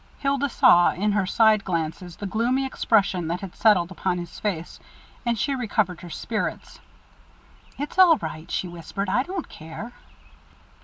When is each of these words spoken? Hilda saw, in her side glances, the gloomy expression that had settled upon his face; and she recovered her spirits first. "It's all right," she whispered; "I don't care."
Hilda 0.17 0.49
saw, 0.49 0.93
in 0.93 1.11
her 1.11 1.27
side 1.27 1.63
glances, 1.63 2.15
the 2.15 2.25
gloomy 2.25 2.65
expression 2.65 3.27
that 3.27 3.41
had 3.41 3.55
settled 3.55 3.91
upon 3.91 4.17
his 4.17 4.39
face; 4.39 4.79
and 5.27 5.37
she 5.37 5.53
recovered 5.53 6.01
her 6.01 6.09
spirits 6.09 6.77
first. 6.79 7.77
"It's 7.79 7.99
all 7.99 8.17
right," 8.17 8.49
she 8.49 8.67
whispered; 8.67 9.09
"I 9.09 9.21
don't 9.21 9.47
care." 9.47 9.93